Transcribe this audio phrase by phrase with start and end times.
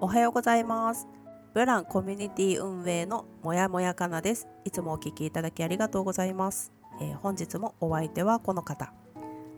[0.00, 1.08] おはようございます
[1.54, 8.92] ブランコミュニティ運営のもやもやかなですいつもお聞きいただきありがとうございます、えー本日もお相手はこの方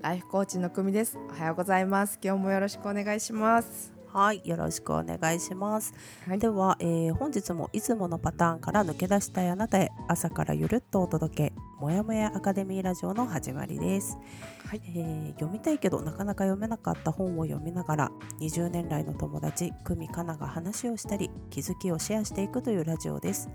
[0.03, 1.19] ライフコーチの久美です。
[1.29, 2.19] おはようございます。
[2.23, 3.99] 今日もよろしくお願いします。
[4.12, 5.95] はいよろしくお願いします。
[6.27, 6.38] はい。
[6.41, 14.18] では、えー本日もいつものパターンから抜け出したいあなたへ朝からゆるっとお届けもやもやアカデミーラジオの始まりです、
[14.66, 14.82] はい。
[14.84, 18.10] えー読みたいけどなかなか読めなかった本を読みながら
[18.41, 23.48] 20年来の友達久美かなが話をしたり気づきをシェアしていくというラジオです、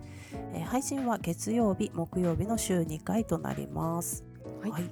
[0.53, 4.34] えー配信は月曜日木曜日の週2回となります
[4.71, 4.83] はい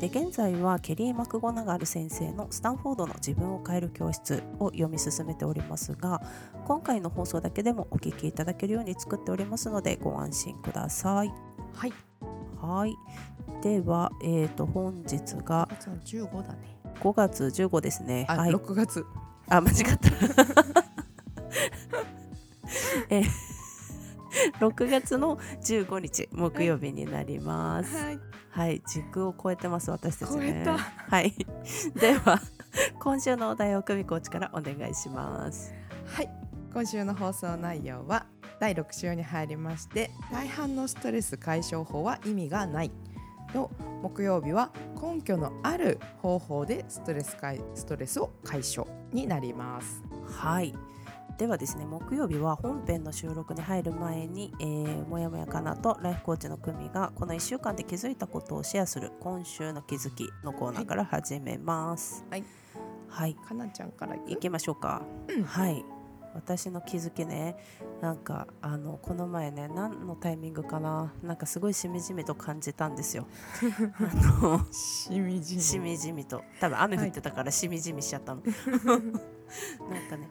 [0.00, 6.22] で現在はケリー・マクゴナガル先生の「スタンフォードの自分を変える教室」を読み進めておりますが
[6.66, 11.32] 今回の放送だけでもお聞きいただけるように作っておりますのでご安心ください。
[11.72, 11.92] はい。
[12.60, 12.94] はい
[13.62, 16.78] では、えー、と本日が月の十五だね。
[17.00, 18.26] 5月15ですね。
[18.28, 19.04] あ、はい、六、月。
[19.48, 20.10] あ間違った。
[23.10, 23.45] えー
[24.60, 27.96] 6月の15日木曜日になります。
[27.96, 28.20] はい。
[28.50, 30.64] はい、時空を超えてます私たちね。
[30.64, 31.34] 超えたはい。
[32.00, 32.40] では
[32.98, 35.74] 今週のお題を久美コーチからお願いします。
[36.06, 36.30] はい。
[36.72, 38.26] 今週の放送内容は
[38.58, 42.90] 第六週に入りまして、大半のストレス解消法は意味がない。
[43.54, 43.70] の
[44.02, 50.02] 木曜日は根拠のある方法でストレス解ストレスを解消になります。
[50.26, 50.74] はい。
[51.38, 62.24] ではですね木曜日は本編の収録に入る前に、えー、もやもやかなとライフコーチの久美がこの1週間で気づいたことをシェアする今週の気づきのコーナーから始めます。
[62.30, 62.44] はい。
[63.08, 63.34] はい。
[63.34, 65.02] かなちゃんからいきましょうか。
[65.28, 65.84] うんはい。
[66.34, 67.56] 私の気づきね
[68.02, 73.26] なんかあのこの前ね何のタイミングかななんかすごいしみじみと感じたんですよ。
[74.00, 75.62] あのしみじみ。
[75.62, 78.42] しみじみと多分雨降ってたからしみじみしちゃったの、
[78.86, 79.12] なん
[80.08, 80.30] かね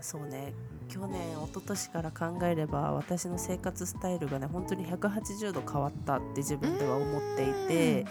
[0.00, 0.52] あそうね
[0.88, 8.06] 去年一昨年から考えれば私の生活スタイルがね本当に180度変わったって自分では思っていて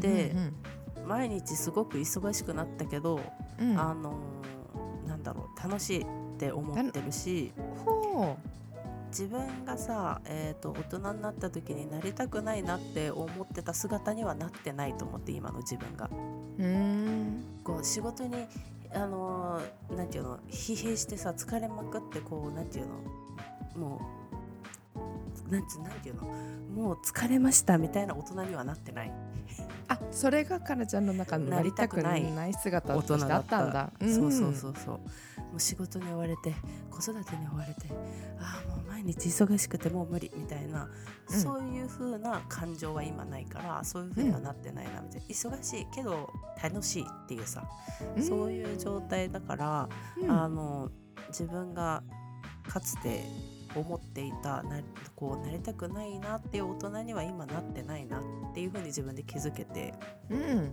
[0.00, 0.36] で
[1.06, 3.20] 毎日すごく忙しくなったけど、
[3.58, 4.52] うん、あのー
[5.08, 6.06] なんだろう楽しいっ
[6.38, 7.52] て思ってるし
[7.84, 8.36] ほ
[9.08, 16.08] 自分がさ、えー、と大人になった時になりたくないなって思ってた姿にはなってないと思って今の自分が。
[16.58, 16.62] う。
[16.62, 17.44] うーん。
[17.62, 18.46] こう仕事に
[18.94, 22.94] あのーなんていうの疲弊してさ疲れまくってこうなんていうの
[23.76, 24.00] も
[25.48, 26.22] うなんてなんていうの
[26.74, 29.12] もう疲れましたみたいな大人にはなってない。
[29.88, 33.92] あ、それがかなちゃんの中のなりたくない姿としてあったんだ。
[34.00, 35.00] そうそうそうそう
[35.52, 36.54] もう仕事に追われて
[36.90, 37.94] 子育てに追われて
[38.40, 40.88] ああもう毎日忙しくてもう無理みたいな、
[41.30, 41.40] うん。
[41.40, 46.30] そういう風な感情は今ないからそういう風にはなってないなみたいな、忙しいけど
[46.62, 47.64] 楽しいっていうさ、
[48.16, 48.22] うん。
[48.22, 49.88] そういう状態だから、
[50.20, 50.30] うん。
[50.30, 50.90] あの
[51.28, 52.02] 自分が
[52.66, 53.24] かつて
[53.74, 54.80] 思っていたな
[55.16, 58.22] こうなりたくないなっていう大人には今なってないなっ
[58.54, 59.94] ていう風に自分で気づけて。
[60.30, 60.72] うん。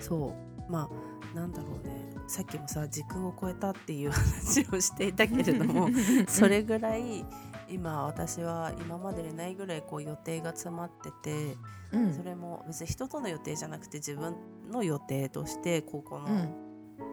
[0.00, 0.34] そ
[0.68, 0.70] う。
[0.70, 0.88] まあ
[1.34, 5.88] なんだろうねさっきもさ時空を超えたっていう話をしていたけれども
[6.28, 7.24] それぐらい
[7.68, 11.56] 今私は今までにないぐらいこう予定が詰まってて
[11.92, 14.36] うん、それも別に人との予定じゃなくて自分
[14.70, 16.48] の予定としてここの、うん。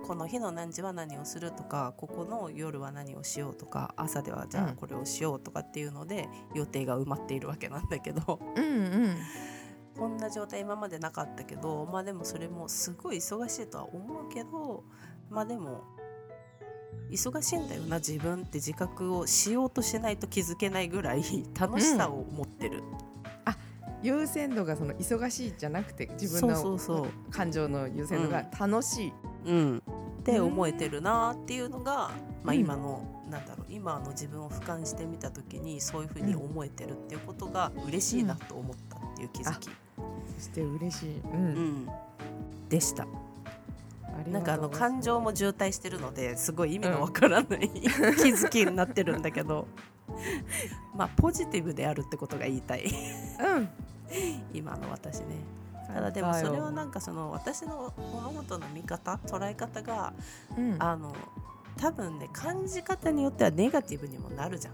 [0.05, 8.69] この日の何時は何をするとかここの夜は何をしようとか朝ではじゃうんあこれをしようとかっていうので予定が埋まっているわけなんだけどうんう
[9.07, 9.17] ん。
[9.97, 14.83] こんな状態今までなかったけどまあでもそれもすごい忙しいとは思うけど
[15.29, 15.83] まあでも
[17.09, 21.23] 忙しいんだよな自分って自覚をしようとしないと気づけないぐらい
[21.57, 22.83] 楽しさを持ってる、
[24.03, 29.13] 優先度がその忙しいじゃなくて自分の感情の優先度が楽しい。
[29.45, 29.77] うん、
[30.19, 32.11] って思えてるなっていうのが、
[32.43, 39.71] まあ、うん今の、なんだろう今の自分を俯瞰してみた時にそういうふうに思えてるっていうことが嬉しいなと思ったっていう気づき、そ
[40.37, 41.19] して嬉しい。
[41.19, 41.27] う。
[41.33, 41.83] うん。
[41.83, 41.89] ん、
[42.69, 43.07] でした。
[44.31, 47.87] なんかあの感情も渋滞してるのですごい意味のわからない、 気
[48.31, 49.67] づきになってるんだけど。
[50.95, 52.85] まあポジティブであるってことが言いたい。
[52.85, 53.69] うん。
[54.53, 55.57] 今の私ね。
[55.87, 60.13] ただでもそれはなんかその私の物事の見方捉え方が
[60.57, 61.15] うん、あの
[61.77, 64.73] 多分ね感じ方によってはネガティブにもなるじゃん、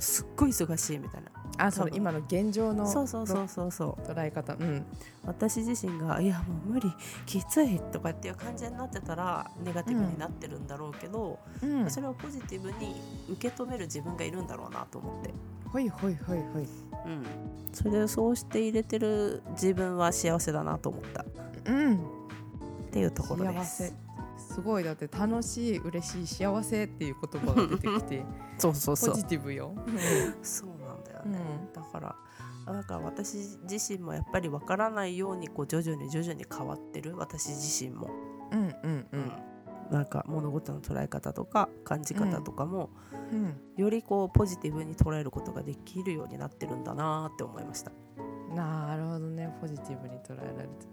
[0.00, 1.30] うすっごい忙しいみたいな。
[1.58, 4.10] あその今の現状のそうそうそうそうそう。
[4.10, 4.54] 捉え方。
[4.54, 4.84] うん。
[5.24, 6.90] 私自身がいやもう無理
[7.26, 11.90] きついとかっていう感じになってたらネガティブになってるんだろうけど、うん。
[11.90, 12.94] それをポジティブに
[13.30, 15.34] 受け止める自分がいるんだろうなと思って、
[15.68, 16.68] ほいほいほいほい。
[17.06, 17.24] うん、
[17.72, 21.22] それをそうして入れてる自分は幸せだなと思った。
[21.22, 21.24] っ
[21.66, 22.00] うん。
[22.90, 23.94] ていうところです
[24.50, 28.24] すごいだって楽しい嬉しい幸せっていう言葉が出てきて
[28.58, 29.14] そうそうそう。
[29.14, 29.72] ポジティブよ、
[30.42, 31.72] そうなんだよね、うん。
[31.72, 32.16] だから
[32.66, 37.16] だから私自身もやっぱりわからないようにこう徐々に徐々に変わってる。
[37.16, 38.10] 私自身も、
[38.52, 39.32] うんうんうん。
[39.90, 42.90] なんか物事の捉え方とか感じ方とかも、
[43.32, 43.54] うん。
[43.76, 47.92] よりこうポジティブに捉えることができるようになってるんだなって思いました、
[48.54, 49.52] なるほどね。
[49.60, 50.86] ポジティブに捉えられて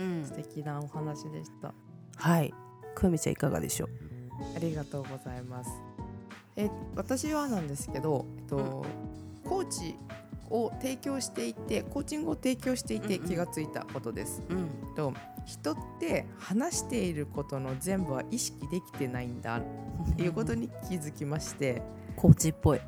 [0.00, 0.24] うん。
[0.24, 1.74] 素敵なお話でした。
[2.16, 2.54] はい
[2.94, 3.88] くみちゃんいかがでしょう？
[4.56, 5.70] ありがとうございます。
[6.56, 8.86] え私はなんですけど、えっと
[9.44, 9.96] コーチ
[10.50, 13.28] を提供していてコーチングを提供していてうんうん。
[13.28, 14.68] 気がついたことです、うん。
[14.94, 15.12] と
[15.44, 19.62] 人って話していることの全部は意識できてないんだっ
[20.16, 21.82] ていうことに気づきまして、
[22.16, 22.80] コーチっぽい。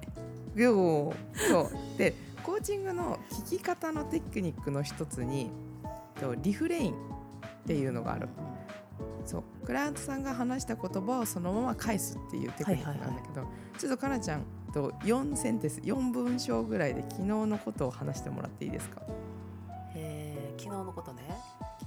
[0.55, 1.13] よ
[1.49, 1.99] そう。
[1.99, 5.51] でコーチングの聞き方のテクニックの一つに
[6.21, 6.97] とリフレインっ
[7.67, 8.29] ていうのがある
[9.27, 9.67] そう。
[9.67, 13.47] クライアントさんが話した言葉をそのまま返すっていうテクニックなんだけど、
[13.79, 19.03] ちょっとかなちゃんと4センテンス4文章ぐらいで昨日のことを話してもらっていいですか？
[19.95, 21.23] えー昨日のことね。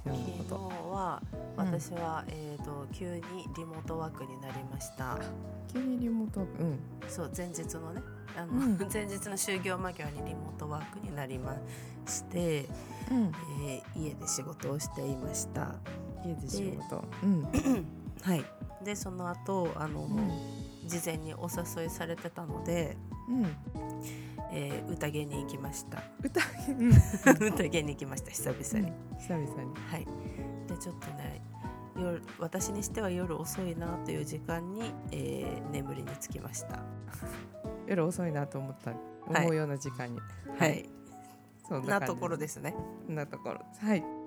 [0.04, 0.90] 昨昨日日のこと。
[0.90, 1.22] は
[1.58, 1.66] うん。
[1.66, 3.20] 私は、えー、と急に
[3.56, 5.18] リモートワークになりました。
[5.72, 6.78] 急にリモートうん。
[7.08, 8.00] そう前日のね。
[8.36, 8.78] あの、うん。
[8.92, 11.56] 前日の就業間際にリモートワークになりま
[12.06, 12.68] して、
[13.10, 13.32] うん。
[13.66, 15.74] えー家で仕事をしていました
[16.24, 17.04] 家で仕事。
[17.22, 17.44] うん。
[18.22, 18.44] はい。
[18.84, 20.30] でその後あの、うん
[20.86, 22.96] 事前にお誘いされてたので、
[23.28, 23.46] うん。
[24.52, 26.02] えー宴に行きました。
[26.22, 26.90] 歌うん。
[27.64, 29.74] 宴に行きました久々に、久々に。
[29.88, 30.06] はい。
[30.66, 31.40] でちょっとね
[31.96, 36.82] 夜私にしては夜遅いなという時間に、えー眠りにつきました。
[37.86, 38.90] 夜遅いなと思った。
[38.90, 38.96] い。
[39.28, 40.20] 思うような時間に。
[40.58, 40.88] はい、
[41.68, 42.74] そん感じなところですね。
[43.08, 44.19] なところはい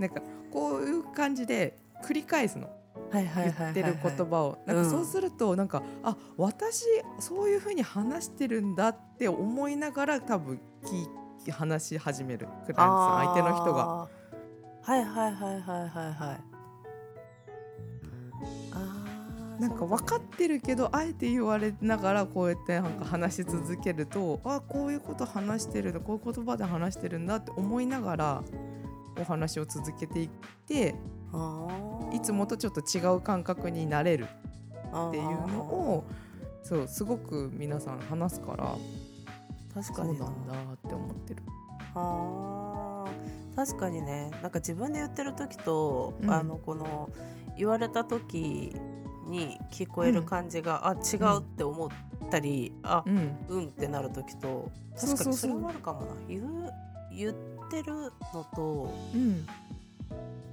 [0.00, 2.68] なんかこういう感じで繰り返すの。
[3.10, 3.70] はいはい言はい。
[3.72, 4.58] ってる言葉を。
[4.66, 4.90] なんかうん。
[4.90, 6.84] そうするとなんか、あ私
[7.18, 13.72] そういうふうに話してるんだって思いながら多分聞き話し始めるクライアントさん相手の人が。
[13.72, 14.08] が
[14.82, 16.40] はいはいはいはいはいはい。
[18.72, 28.42] あーなんか分かってるけどあえて言われながらこうやってなんか話し続けるとあこういうこと話してるんだこういう言葉で話してるんだって思いながら
[29.18, 30.28] お話を続けていっ
[30.66, 30.94] て
[31.32, 32.16] あー。
[32.16, 36.04] いつもとちょっと違う感覚になれるっていうのを
[36.62, 38.76] そうすごく皆さん話すから
[39.74, 41.42] 確かにそうなんだって思ってる。
[41.94, 43.56] あー。
[43.56, 44.30] 確かにね。
[44.42, 46.30] なんか自分で言ってる時と、うん。
[46.30, 47.10] あのこの
[47.56, 48.74] 言われた時
[49.26, 51.90] に聞こえる感じが、あ違うって思っ
[52.30, 53.36] たり、あうん。
[53.48, 53.64] うん。
[53.66, 56.06] ってなる時と確かにそれもあるかもな。
[56.28, 56.72] 言う
[57.12, 57.34] 言っ
[57.70, 57.94] てる
[58.34, 59.46] のとうん。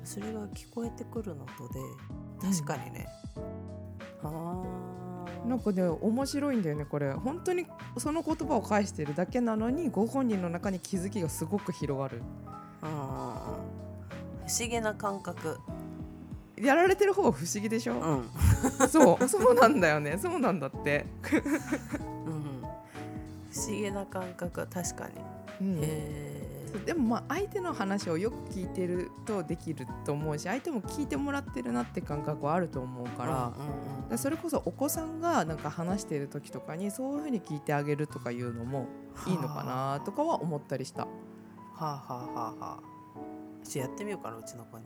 [0.04, 1.80] それが聞こえてくるのとで
[2.42, 3.08] 確かにね、
[4.24, 5.48] あー。
[5.48, 7.12] なんかね面白いんだよねこれ。
[7.14, 7.66] 本当に
[7.98, 12.22] その言葉を返してるだけなのにご本人の中に気づきがすごく広がる。
[12.82, 14.48] あー。
[14.48, 15.60] 不思議な感覚、
[16.56, 18.30] やられてる方が不思議でしょ、うん。
[18.88, 19.28] そう。
[19.28, 20.18] そうなんだよね。
[20.18, 21.06] そうなんだって、
[22.26, 22.62] うん、
[23.52, 25.10] 不思議な感覚は確か
[25.60, 25.80] に、うん。
[25.84, 26.37] へそう
[26.86, 33.26] でもまあ相手の話をよく聞いてるとできると思うし相手も聞いてもらってるなって感覚はあると思うか
[34.10, 38.88] ら,、うそれこそお子さんがなんか話している時とかにそういうふうに聞いてあげるとかいうのも
[39.28, 41.04] いいのかなとかは思ったりした。
[41.04, 41.10] は
[41.80, 42.98] あはあはあはあ。
[43.64, 44.86] ちょやってみようかなうちの子に、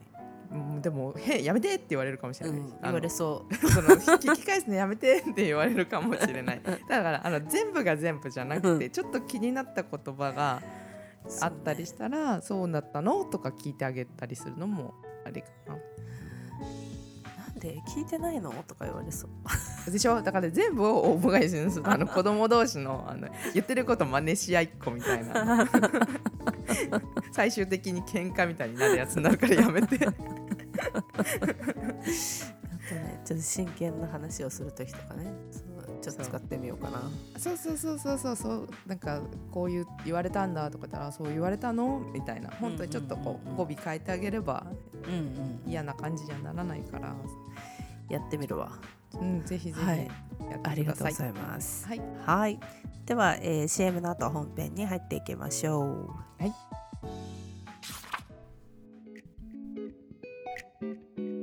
[0.51, 6.61] うんでも「へやめて!」って言われるかもしれない、うん、言われそその聞き返すのやめてって言われるかもしれない。
[6.63, 8.91] だからあの全部が全部じゃなくて、うん。
[8.91, 10.90] ちょっと気になった言葉がう
[11.41, 13.23] あったりしたらそう,、だったの？
[13.25, 14.93] とか聞いてあげたりするのも
[15.25, 15.73] ありかな。
[15.73, 15.79] な
[17.53, 18.51] んで聞いてないの？
[18.67, 19.27] とか言われそ
[19.87, 19.91] う。
[19.91, 20.21] でしょ？
[20.21, 21.83] だから全部をオウム返しにする。
[21.83, 25.67] とあの子供同士のあの言ってること真似し合いっこみたいな。
[27.31, 30.05] 最終的に喧嘩みたいになるやつになるからやめて。
[30.05, 30.25] あと
[32.95, 35.33] ねちょっと真剣な話をする時とかね。
[35.51, 35.70] そう
[36.01, 37.01] ちょっと使ってみようかな。
[37.37, 38.35] そうそうそうそうそう。
[38.35, 39.21] そうなんか
[39.51, 41.99] こういう言われたんだとか言ったらそう言われたの？
[42.13, 42.49] みたいな。
[42.59, 44.65] 本当にちょっとこう語尾変えてあげれば
[45.05, 47.15] うんうん嫌な感じにはならないから、
[48.09, 48.71] やってみるわ。
[49.19, 50.07] うん、ぜひぜひはい。
[50.63, 50.85] あり。
[50.85, 51.87] がとうございます。
[51.87, 52.59] はい、はい。
[53.05, 56.09] では、えー CM の後本編に入っていきましょう。
[56.41, 56.53] はい。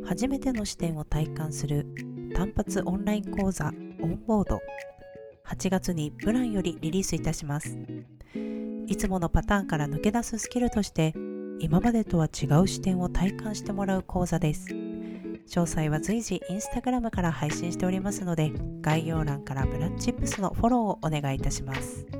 [0.06, 1.86] 初めての視点を体感する
[2.34, 4.60] 単発オンライン講座オンボード。
[5.46, 7.78] 8月にプランよりリリースいたします。
[8.86, 11.14] いつものパターンから抜け出すスキルとして
[11.60, 14.66] 今までとは違う視点を体感してもらう講座です。
[15.48, 18.52] 詳細は随時インスタグラムから配信しておりますので
[18.82, 22.17] 概要欄からブラッチップスのフォローをお願いいたします。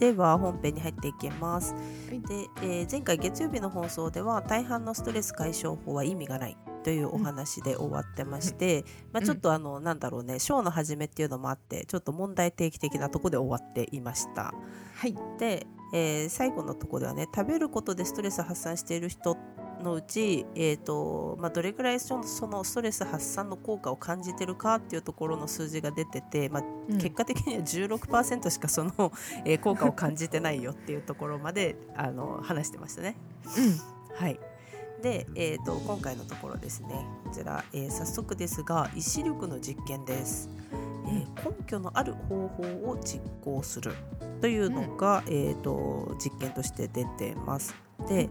[0.00, 2.22] では本編に入っていきます、はい。
[2.22, 14.54] で、えー前回月曜日の放送では大半のストレス解消法は意味がないというお話で終わってまして、まあ、ちょっとあの、なんだろうねショーの始めっていうのもあってちょっと問題提起的なところで終わっていました。
[14.94, 19.36] はい、で、えー最後のところではね食べることでストレス発散している人
[19.80, 26.98] のうち、えーとまあ、どれくらいそのストレス発散の効果を感じてるかっていうところの数字が出てて、まあ、うん。
[26.98, 28.92] 結果的には16%しかその、
[29.44, 33.16] えー効果を感じてないよっていうところまであの話してましたね。
[34.14, 34.40] はい。
[35.02, 37.06] で、えー、と今回のところですね。
[37.24, 40.48] こちら、えー早速ですが意志力の実験です、
[41.06, 43.94] えー根拠のある方法を実行する
[44.40, 47.74] というのが、えー、と実験として出てます
[48.10, 48.28] で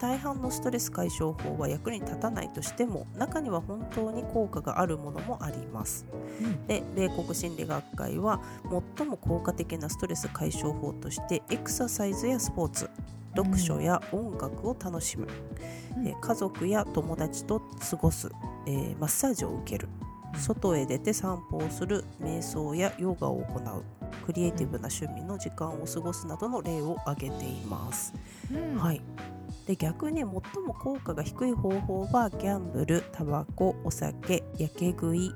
[0.00, 6.06] 大半のストレス解消法は役に立たないとしても中には本当に効果があるものもあります。
[6.40, 6.66] うん。
[6.66, 8.40] で米国心理学会は
[8.96, 12.88] 最も効果的なストレス解消法としてエクササイズやスポーツ
[13.36, 15.28] 読書や音楽を楽しむ、
[15.98, 16.06] うん。
[16.08, 18.30] えー家族や友達と過ごす、
[18.66, 19.88] えーマッサージを受ける。
[19.97, 19.97] うん
[20.36, 23.84] 外へ出て散歩をする瞑想やヨガを行う。
[24.24, 28.12] クリエイティブな趣味の時間を過ごすなどの例を挙げています。
[28.52, 28.78] うん。
[28.78, 29.00] はい、
[29.66, 30.42] で逆に最も
[30.74, 35.32] 効果が低い方法はギャンブルタバコお酒やけ食い、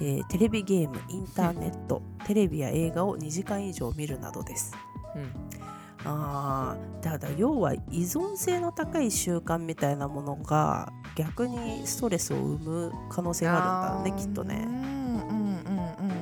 [0.00, 4.72] えーテレビゲームインターネット、テレビや映画を2時間以上見るなどです。
[5.14, 5.75] うん
[6.08, 14.64] あーただ要は依存性の高い習慣みたいなものが逆にストレスを生む可能性があるんだろうねきっとね。
[14.66, 16.12] うんうんうんう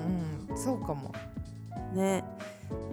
[0.51, 1.13] んうんそうかも。
[1.93, 2.25] ね。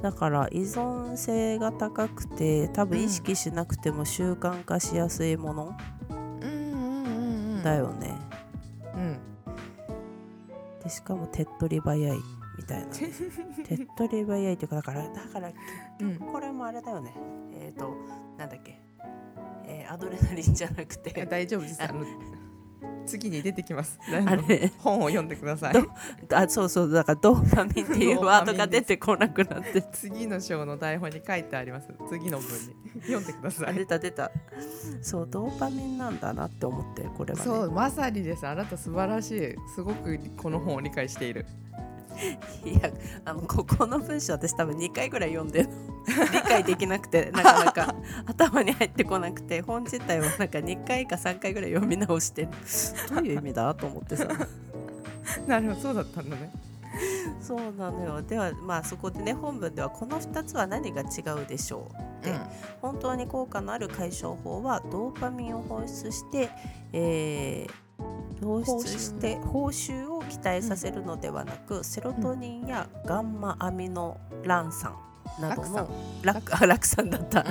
[0.01, 5.75] だから依存性が高くて多分意識しなくても習慣化しやすいもの
[6.09, 7.61] うん。
[7.63, 8.15] だよね。
[8.95, 9.19] うん。
[10.83, 12.17] でしかも手っ取り早い
[12.61, 12.87] みたいな。
[12.93, 13.05] 手
[13.75, 15.51] っ取り早いというかだからだから
[15.99, 16.15] うん。
[16.17, 17.13] これもあれだよね。
[17.53, 17.95] えっ、と
[18.37, 18.79] なんだっけ、
[19.65, 21.25] えーアドレナリンじゃなくて。
[21.25, 21.83] 大丈夫です。
[21.83, 22.05] あの
[23.05, 23.99] 次に出てきます。
[24.79, 25.73] 本を読んでください。
[25.73, 25.87] ど
[26.37, 29.81] あそうそうだからドーパミンっていうワードが出てこなくなって。
[29.91, 31.89] 次の章の台本に書いてあります。
[32.09, 33.01] 次の文に。
[33.01, 33.75] 読んでくださあい。
[33.79, 34.31] 出た出た。
[35.01, 37.45] そうドーパミンなんだなって思ってこれはね。
[37.45, 38.47] そうまさにです。
[38.47, 39.55] あなた素晴らしい。
[39.75, 41.45] すごくこの本を理解している
[42.65, 42.91] いや
[43.25, 45.67] あのここの文章私多分2回ぐらい読んで
[46.33, 47.95] 理解できなくてなかなか。
[48.25, 52.49] 頭に入ってこなくて本自体はなんか2回か3回ぐらい読み直してる。
[53.09, 54.27] どういう意味だと思ってさ。
[55.47, 56.51] なるほどそうだったんだね。
[57.41, 58.21] そうなのよ。
[58.21, 61.89] ではまあそこでね本文ではこの2つは何が違うでしょ
[62.21, 62.33] うで
[62.81, 66.49] 本当に効果のある解消法はドーパミンを放出して、
[66.93, 67.90] えー
[68.41, 74.95] 放出して報酬を期待させるのではなく、セロトニンやガンマアミノラン酸
[75.39, 75.89] などの
[76.21, 77.47] ラクあラク酸だった、うん。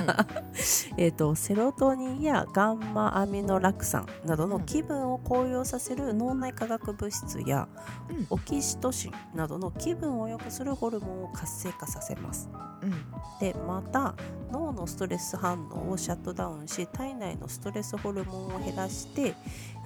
[0.97, 7.67] えーとセロトニンやガンマアミノラク酸などのうん気分を高揚させる脳内化学物質や、
[8.09, 8.27] うん。
[8.29, 12.49] オキシトシンなどの気分を良くするホルモンを活性化させます。
[12.81, 12.91] うん。
[13.39, 14.15] でまた
[14.51, 19.35] 脳のストレス反応をシャットダウンし体内のストレスホルモンを減らして、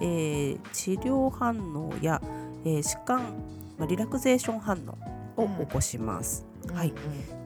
[0.00, 2.20] えー治療反応や、
[2.64, 3.18] えー弛緩、
[3.78, 4.78] まあリラクゼーション反
[5.36, 6.92] 応を起こします、はい。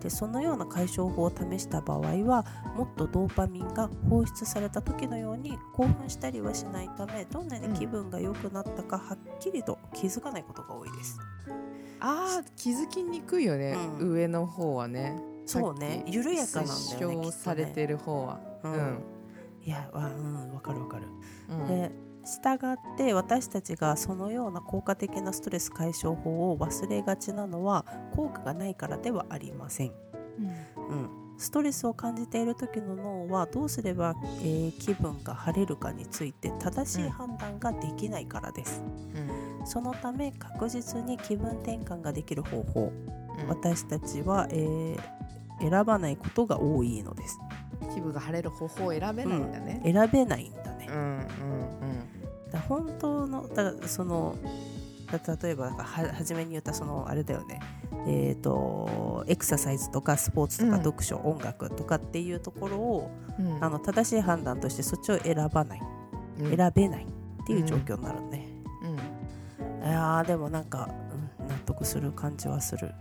[0.01, 2.45] でそのような解消法を試した場合は
[2.77, 11.19] もっとドーパミンが放出された時のように興奮したりはしないためどんなに気分が良くなったかはっきりと気づかないことが多いです。
[12.01, 14.11] あー気づきにくいよね、うん。
[14.13, 15.21] 上の方はね。
[15.45, 16.05] そうね。
[16.07, 18.41] 緩やかなんだよねされてる方は。
[18.65, 18.99] うん。
[19.63, 20.55] いやわうん。
[20.55, 21.07] わかるわかる。
[21.51, 21.67] うん。
[21.67, 21.91] で
[22.31, 27.85] 従って私たちがそのような効果的なストレス解消法を忘れがちなのは
[28.15, 29.93] 効果がないからではありません、
[30.39, 38.83] うん、ストレスを感じている時の脳はどうすれば、えー気分が晴れるかについて正しい判断ができないからです、
[39.61, 39.67] うん。
[39.67, 42.93] そのため確実に気分転換ができる方法
[43.43, 43.49] うん。
[43.49, 45.21] 私たちは、えー
[45.61, 47.39] 選ばないことが多いのです。
[47.95, 49.81] 気分が晴れる方法を選べないんだね。
[49.85, 50.89] 選べないんだね。
[50.91, 51.27] うん
[52.71, 54.37] 本当のだからその
[55.11, 55.75] だ例えばは
[56.15, 57.59] 初めに言ったそのあれだよね。
[58.07, 60.85] えー、とエクササイズとかスポーツとかうん。
[60.85, 63.57] 読書、音楽とかっていうところをうん。
[63.57, 65.83] うんあの正しい判断としてそっちを選ばない、
[66.39, 66.57] うん。
[66.57, 68.47] 選べないっていう状況になるね、
[68.83, 69.89] うん。
[69.89, 70.89] いやーでもなんか、
[71.41, 72.93] うん、納得する感じはする。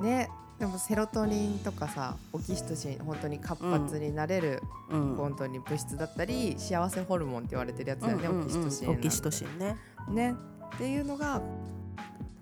[0.00, 5.14] ねでもセロトニンとかさオキシトシン本当に活発になれる、うん。
[5.16, 9.76] 本当に物質だったり幸せホルモンって言われてるやつだよね、うんうんうんオキシトシンオキシトシンね。
[10.10, 10.34] ね。
[10.74, 11.40] っていうのが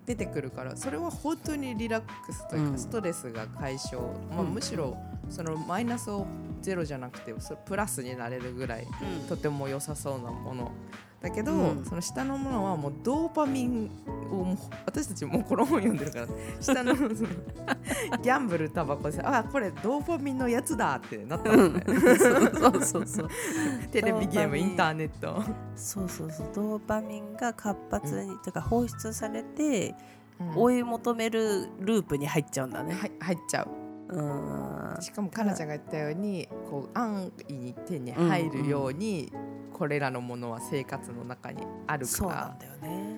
[0.06, 2.78] 出てくるからそれは本当にリラックスというか、うん。
[2.78, 4.49] ストレスが解消、まあ、うん。
[4.49, 4.96] むしろ
[5.28, 6.26] そのマイナスを
[6.62, 7.35] ゼロじゃなくて
[7.66, 8.87] プラスになれるぐらい
[9.28, 10.73] とても良さそうなもの
[11.20, 11.85] だけど、うん。
[11.85, 13.90] その下のものはもうドーパミン
[14.30, 16.26] をもう私たちもうこの本読んでるから。
[16.61, 17.08] 下のその
[18.23, 21.61] ギャンブルタバコであこれドーパミンのやつだってなったうん。
[21.61, 23.28] もんねそうそうそう。
[23.90, 25.42] テレビゲームインターネット、
[25.75, 26.49] そうそうそう。
[26.54, 29.94] ドーパミンが活発に、というか放出されて
[30.38, 30.56] うん。
[30.56, 35.02] 追い求めるループに入っちゃうんだね、はい入っちゃううん。
[35.02, 39.32] しかもかなちゃんが言ったようにこう安易に手に入るように、
[39.72, 43.16] これらのものは生活の中にあるそうなんからだよね。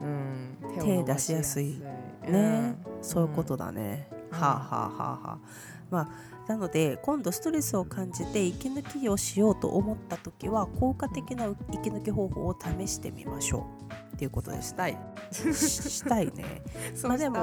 [0.00, 1.82] うん、手を出しやすい。
[2.26, 2.32] うん。
[2.32, 4.38] ね、そういうことだね、うん。
[4.38, 5.38] はあはあはあはあ。
[5.90, 13.68] まあなので今度ストレスを感じて息抜きをしようと思った時は効果的な息抜き方法を試してみましょ
[14.12, 14.98] うっていうことですしたい。
[15.30, 16.62] ししたいね。
[17.04, 17.36] まあでも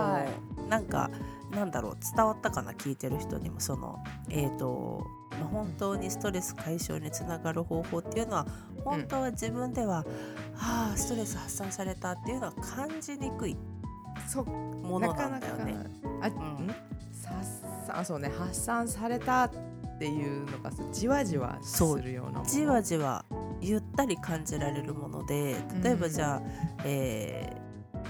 [0.69, 1.09] なんか
[1.51, 8.47] なんだろう伝わったかな聞いてる人にもそのえっ、と、まあ、本当にストレス解消につながる方法っていうのは
[8.83, 10.05] 本当は自分では、
[10.53, 13.57] はあストレス発散されたっていうのは感じにくい
[14.27, 14.45] そう。
[14.45, 15.75] ものなんだよね。
[16.21, 16.31] あ、ん。
[16.31, 16.75] ん。
[17.11, 18.31] さっさそうね。
[18.37, 19.51] 発散されたっ
[19.99, 22.01] ていうのがさじわじわすそう。
[22.01, 23.25] るようなじわじわ
[23.61, 26.41] ゆったり感じられるもので例えばうんじゃあ、
[26.85, 27.56] えー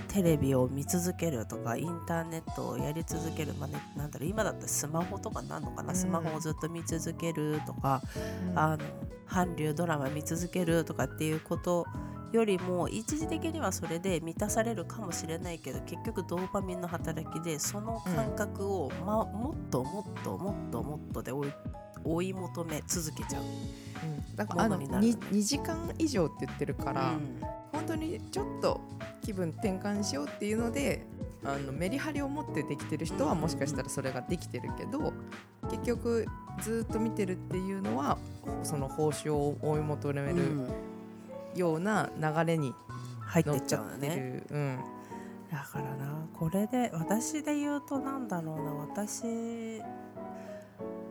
[0.08, 5.96] テレビを見続けるとかインターネットをやり続ける、まあね、なんだろう今だったらスマホとかなんのかな、うん。
[5.96, 8.02] スマホをずっと見続けるとか、
[8.50, 8.60] うん。
[8.60, 8.84] あの
[9.28, 11.86] 韓流ドラマ見続けるとかっていうこと
[12.32, 21.54] よりも一時的にはそれで満たされるかもしれないけど結局ドーパミンの働きでその感覚を、ま、もっともっともっともっとで追い
[22.04, 23.44] 追い求め続けちゃう。
[23.44, 23.46] う
[24.32, 24.36] ん。
[24.36, 25.08] だからあのものになる。
[25.08, 28.82] 2, 2時間以上って言ってるから、うん本当にちょっと
[29.22, 31.06] 気分転換しようっていうので
[31.44, 35.14] あのメリハリを持ってできてる人はもしかしたらそれができてるけど
[35.70, 36.26] 結局
[36.62, 38.18] ずっと見てるっていうのは
[38.64, 40.68] その報酬を追い求めるうん。
[41.56, 42.74] ような流れに
[43.22, 44.44] 入ってっちゃゃうのね。
[44.50, 44.80] うん。
[45.52, 49.82] だからなこれで私で言うとなんだろうな私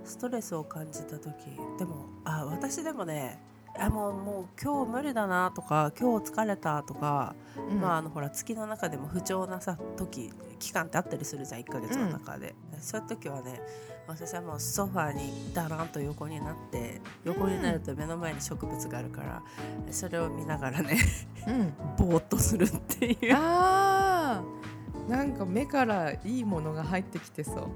[0.05, 1.35] ストレスを感じた時
[1.79, 3.40] でもあ私でもね
[3.78, 7.34] あもうもう今日無理だなとか今日疲れたとか、
[7.70, 7.80] うん。
[7.80, 13.60] まああのほら月の中でも不調なさ時期間ってあったりするじゃん1ヶ月の中で、そういう時はね
[14.06, 19.42] 私はもうソファーにダランと横になって横になると目の前に植物があるから
[19.90, 20.98] それを見ながらね
[21.46, 21.74] うん。
[21.96, 23.34] ぼーっとするっていう。
[23.34, 25.10] あー。
[25.10, 27.68] なんか目からいいものが入ってきてそう。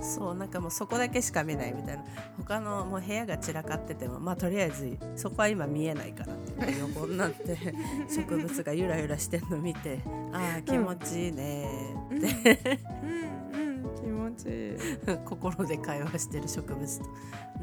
[0.00, 2.04] そうなんかもうそこだけしか見ないみたいな。
[2.38, 7.58] 他のもう部屋が散らかっててもまあとりあえずそこは今見えないからって横になって
[8.08, 10.00] 植物がゆらゆらしてんの見て
[10.32, 11.68] ああ気持ちいいね
[12.16, 13.60] って、うん。
[13.60, 15.18] うん気持ちいい。
[15.24, 17.04] 心で会話してる植物と。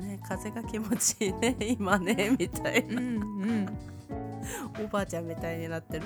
[0.01, 3.01] ね風が気持ちいいね今ねみたいな。
[4.83, 6.05] おばあちゃんみたいになってる。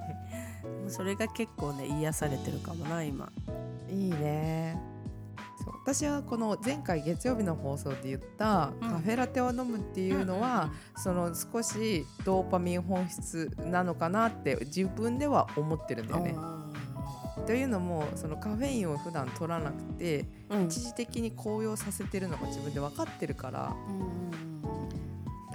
[0.88, 3.30] それが結構ね癒されてるかもな今
[3.90, 4.80] いいね。
[5.62, 8.88] そう私はこの前回月曜日の放送で言ったうん。
[8.88, 16.34] カフェラテを飲むっていうのは、その少しドーパミン本質なのかなって自分では思ってるんだよね。
[17.46, 20.64] というのもそのカフェインを普段取らなくてうん。
[20.66, 24.49] 一時的に高揚させてるのが自分で分かってるからうん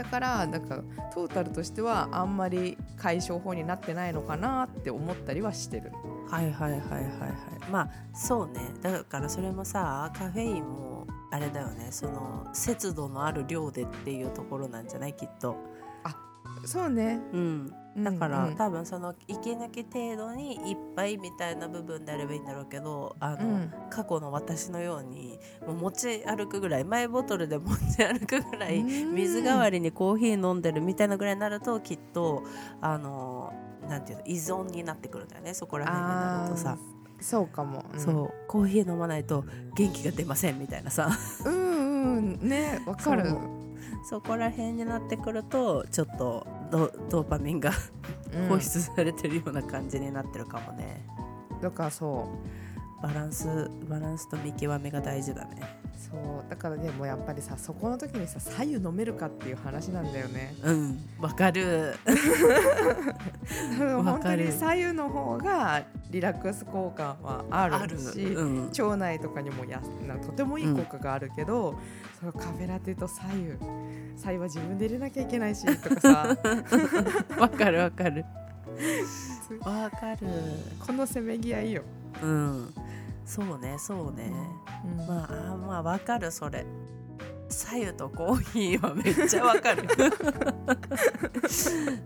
[0.06, 0.82] だからなんか
[1.14, 5.92] トータルとしてはあんまり解消法になってないのかなって思ったりはしてる。
[6.30, 7.72] はいはいはいはいはい。
[7.72, 8.62] まあそうね。
[8.82, 11.88] だからそれもさカフェインもあれだよね。
[11.92, 15.14] その節度のある量でっていうところなんじゃない？
[15.14, 15.58] きっと。
[16.66, 17.20] そうね。
[17.34, 18.56] うんだから、うんうん。
[18.56, 23.74] 多分その息抜き程度にいっぱいみたいな部分であればいいんだろうけどあの、うん。
[23.90, 29.16] 過去の私のようにもう持ち歩くぐらいマイボトルで持ち歩くぐらいうん。
[29.16, 32.44] 水代わりにコーヒー飲んでるみたいなぐらいになるときっと
[32.82, 33.54] あの
[33.88, 35.54] なんていうの依存になってくるんだよね。
[35.54, 36.78] そこら辺になるとさ、
[37.22, 38.00] そうかも、うん。
[38.00, 38.34] そう。
[38.48, 41.10] コーヒー飲まないと元気が出ませんみたいなさ。
[41.46, 41.54] うん
[42.18, 42.50] うん。
[42.50, 43.32] ねわかる
[44.08, 47.72] そこら辺になってくるとちょっとドドーパミンが
[48.36, 48.48] うん。
[48.50, 51.06] 放出されてるような感じになってるかもね。
[51.62, 52.28] だからそ
[53.02, 55.58] バランスバランスと見極めが大事だね。
[55.94, 56.50] うそう。
[56.50, 60.56] だからでもやっぱりさそこの時にさ左右飲めるかっていう話なんだよね。
[60.64, 61.00] うん。
[61.20, 61.96] わかる。
[63.80, 69.82] わ本当に左右の方がリラックス効果はあるしうん、腸内とかにもや
[70.26, 71.80] とてもいい効果があるけど、
[72.20, 73.58] そのカフェラテと左右
[74.16, 76.38] 左右は自分で入れなきゃいけないし とかさ。
[77.38, 78.26] わかるわかる。
[79.62, 80.28] わかる。
[80.86, 81.84] このせめぎ合いよ、
[82.22, 82.74] うん。
[83.26, 84.32] そうねそうね、
[85.00, 85.08] うん。
[85.08, 86.66] まあまあわかるそれ。
[87.48, 89.84] 左右とコーヒーはめっちゃわかる。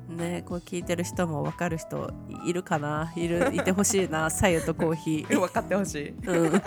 [0.10, 2.12] ねこれ聞いてる人もわかる人
[2.45, 3.13] いるかな？
[3.15, 5.39] いるいてほしいな左右とコーヒー。
[5.39, 6.10] 分かってほしい。
[6.10, 6.56] うん。
[6.56, 6.62] い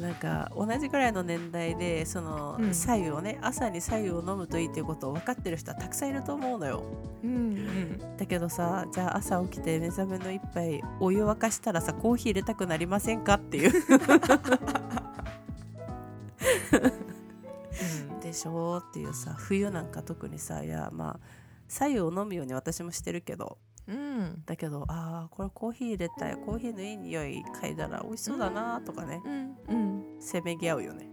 [0.00, 2.74] やなんか同じぐらいの年代でそのうん。
[2.74, 6.84] 左右をね、朝に左右を飲むといいっていうことを分かってる人はたくさんいると思うのよ。
[7.24, 13.72] うんうん、だけどさじゃあ朝起きて目覚めの一杯お湯沸かしたらさコーヒー入れたくなりませんかっていう。
[18.22, 18.78] でしょ？
[18.78, 21.26] っていうさ冬なんか特にさいやまあ
[21.68, 24.42] 左右を飲むように私もしてるけどうん。
[24.46, 29.20] だけどあーこれコーヒー入れたいコーヒーのいい匂い嗅いだら美味しそうだなとかね、
[29.68, 30.04] うん。
[30.20, 31.08] せめぎ合うよね。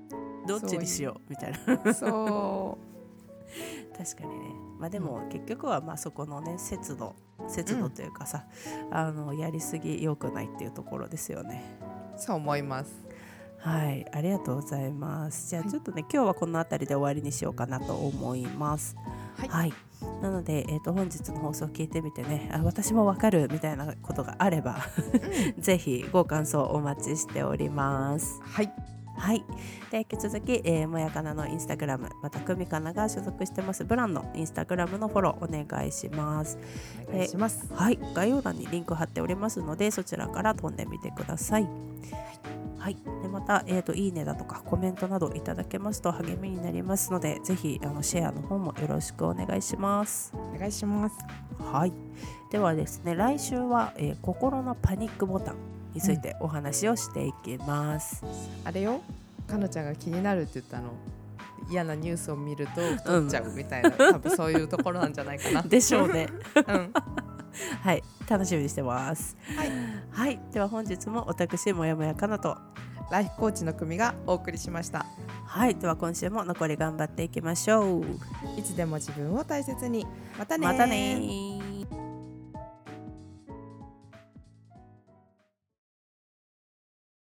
[0.47, 1.81] どっちにしようみたいな。
[1.85, 1.89] う。
[1.89, 2.77] ん、そ
[3.97, 4.45] 確かにね。
[4.79, 7.15] まあでも結局はまあそこのね節度
[7.47, 8.45] 節度というかさ、
[8.91, 11.77] あのやりすぎ良くないっていうところですよね。
[12.17, 13.03] うそう思います。
[13.59, 14.05] はい。
[14.11, 15.49] ありがとうございます。
[15.49, 15.71] じゃあはい。
[15.71, 18.97] ちょっとね、今日はこの辺りで終わりにしようかなと思います
[19.37, 19.73] はい
[20.21, 24.77] なので、えー、と本日の放送を聞いてみてねあ私もわかるみたいなことがあれば
[25.59, 28.73] ぜひご感想お待ちしておりますはい
[29.15, 29.45] はい。
[29.91, 36.57] で、引き続き、えー、もやかなのインスタグラム、また、くみかなが所属してます、ブランのインスタグラムのフォローお願いします。
[37.07, 37.71] お願いします。
[37.73, 37.99] はい。
[38.13, 41.63] 概要欄にリンク貼っておりますので、そちらから飛んでみてください。
[41.63, 42.62] はい。
[42.91, 50.33] で、また、えっ、と、いいねだとか、コメントなどいただけますと励みになりますので、ぜひ、あの、シェアの方もよろしくお願いします。
[50.35, 51.15] お願いします。
[51.59, 51.93] はい。
[52.51, 55.55] ではですね、来週は、えー心のパニックボタン
[55.93, 58.23] についてお話をしていきます。
[58.65, 59.01] あれよ、
[59.47, 60.91] かのちゃんが気になるって言ったの。
[61.69, 65.61] 嫌なニュースを見ると太っちゃうみたいな、多分そういうところなんじゃないかな。
[65.67, 66.27] でしょうね。
[66.55, 66.93] うん、
[67.81, 69.37] はい、楽しみにしてます。
[69.55, 69.69] はい、
[70.13, 72.57] はい、では本日も私もやもやかなと。
[73.11, 75.05] ライフコーチの組がお送りしました。
[75.45, 78.05] はい、では今週も残り頑張っていきましょう。
[78.57, 80.07] いつでも自分を大切に。
[80.37, 81.72] またねーまたねー